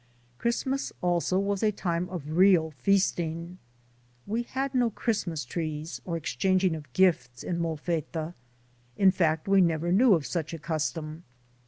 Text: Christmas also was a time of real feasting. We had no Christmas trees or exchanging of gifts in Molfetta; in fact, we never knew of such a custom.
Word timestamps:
Christmas 0.39 0.91
also 1.03 1.37
was 1.37 1.61
a 1.61 1.71
time 1.71 2.09
of 2.09 2.31
real 2.35 2.71
feasting. 2.71 3.59
We 4.25 4.41
had 4.41 4.73
no 4.73 4.89
Christmas 4.89 5.45
trees 5.45 6.01
or 6.05 6.17
exchanging 6.17 6.73
of 6.75 6.91
gifts 6.93 7.43
in 7.43 7.59
Molfetta; 7.59 8.33
in 8.97 9.11
fact, 9.11 9.47
we 9.47 9.61
never 9.61 9.91
knew 9.91 10.15
of 10.15 10.25
such 10.25 10.55
a 10.55 10.57
custom. 10.57 11.23